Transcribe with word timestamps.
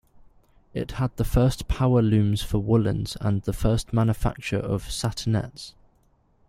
It 0.73 0.93
had 0.93 1.15
the 1.17 1.23
first 1.23 1.67
power 1.67 2.01
looms 2.01 2.41
for 2.41 2.57
woolens 2.57 3.15
and 3.21 3.43
the 3.43 3.53
first 3.53 3.93
manufacture 3.93 4.57
of 4.57 4.85
"satinets". 4.89 5.73